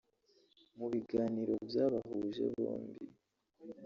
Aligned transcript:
Mu 0.77 0.85
biganiro 0.93 1.53
byabahuje 1.69 2.43
bombi 2.53 3.03